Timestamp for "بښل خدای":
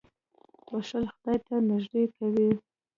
0.69-1.37